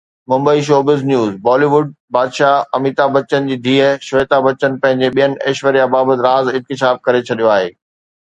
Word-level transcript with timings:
Mumbai 0.31 0.61
(showbiz 0.67 1.01
news) 1.09 1.33
بالي 1.45 1.67
wood 1.73 1.89
بادشاهه 2.15 2.63
اميتاڀ 2.77 3.09
بچن 3.17 3.51
جي 3.51 3.57
ڌيءَ 3.67 3.91
شويتا 4.07 4.39
بچن 4.47 4.79
پنهنجي 4.85 5.09
ڀيڻ 5.19 5.35
ايشوريا 5.51 5.85
بابت 5.97 6.23
راز 6.29 6.51
انڪشاف 6.55 7.03
ڪري 7.09 7.21
ڇڏيو 7.29 7.53
آهي. 7.59 7.69